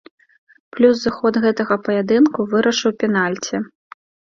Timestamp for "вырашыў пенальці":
2.55-3.67